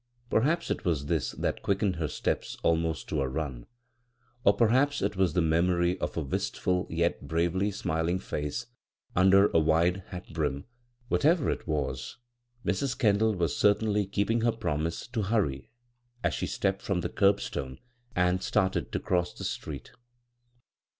[0.31, 3.67] Perhaps it was this that quickened her steps almost to a run,
[4.43, 8.65] or per haps it was the memory of a wistful, yet bravely smiling face
[9.15, 10.65] under a wide halt brim—
[11.09, 12.17] whatever it was.
[12.63, 12.95] Mis.
[12.95, 15.69] Kendall was certainly keepiug ho' promise to" hurry"
[16.23, 17.77] as she stepped from the curbstone
[18.15, 19.91] and started to cross the street.